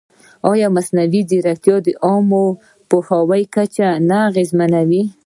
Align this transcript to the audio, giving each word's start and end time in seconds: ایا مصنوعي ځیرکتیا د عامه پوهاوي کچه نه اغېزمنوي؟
ایا 0.51 0.67
مصنوعي 0.75 1.21
ځیرکتیا 1.29 1.75
د 1.85 1.87
عامه 2.05 2.45
پوهاوي 2.89 3.43
کچه 3.55 3.87
نه 4.07 4.17
اغېزمنوي؟ 4.29 5.03